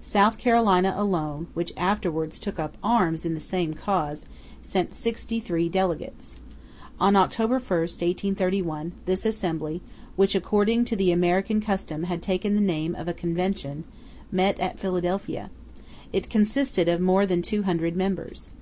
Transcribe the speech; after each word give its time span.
South 0.00 0.38
Carolina 0.38 0.94
alone, 0.96 1.48
which 1.52 1.74
afterwards 1.76 2.38
took 2.38 2.58
up 2.58 2.78
arms 2.82 3.26
in 3.26 3.34
the 3.34 3.40
same 3.40 3.74
cause, 3.74 4.24
sent 4.62 4.94
sixty 4.94 5.38
three 5.38 5.68
delegates. 5.68 6.40
On 6.98 7.14
October 7.14 7.56
1, 7.56 7.60
1831, 7.80 8.92
this 9.04 9.26
assembly, 9.26 9.82
which 10.16 10.34
according 10.34 10.86
to 10.86 10.96
the 10.96 11.12
American 11.12 11.60
custom 11.60 12.04
had 12.04 12.22
taken 12.22 12.54
the 12.54 12.62
name 12.62 12.94
of 12.94 13.06
a 13.06 13.12
Convention, 13.12 13.84
met 14.32 14.58
at 14.58 14.78
Philadelphia; 14.78 15.50
it 16.10 16.30
consisted 16.30 16.88
of 16.88 16.98
more 17.02 17.26
than 17.26 17.42
two 17.42 17.64
hundred 17.64 17.96
members. 17.96 18.52